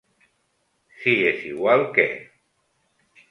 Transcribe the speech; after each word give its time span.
Si 1.01 1.13
és 1.31 1.45
igual 1.51 1.85
que. 1.97 2.07